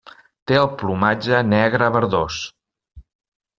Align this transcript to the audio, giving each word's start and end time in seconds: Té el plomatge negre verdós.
Té 0.51 0.55
el 0.61 0.69
plomatge 0.79 1.43
negre 1.51 1.91
verdós. 1.99 2.41